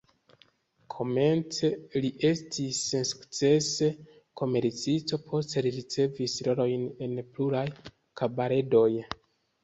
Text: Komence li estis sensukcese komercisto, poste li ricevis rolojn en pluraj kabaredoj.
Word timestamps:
Komence 0.93 1.67
li 2.05 2.09
estis 2.29 2.79
sensukcese 2.93 3.89
komercisto, 4.41 5.19
poste 5.27 5.63
li 5.65 5.73
ricevis 5.75 6.39
rolojn 6.47 6.87
en 7.09 7.13
pluraj 7.37 7.63
kabaredoj. 8.23 8.89